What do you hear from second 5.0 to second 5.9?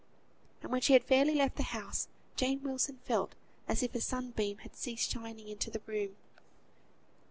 shining into the